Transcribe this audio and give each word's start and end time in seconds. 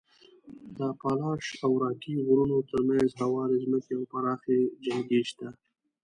د 0.75 0.77
اپالاش 0.93 1.45
او 1.63 1.71
راکي 1.83 2.13
غرونو 2.25 2.57
تر 2.69 2.79
منځ 2.87 3.09
هوارې 3.23 3.57
ځمکې 3.63 3.93
او 3.97 4.03
پراخې 4.11 4.59
جلګې 4.83 5.21
شته. 5.29 5.49